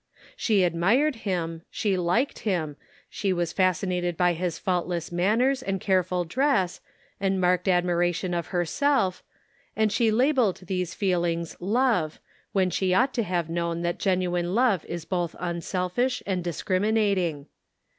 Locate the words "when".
12.51-12.71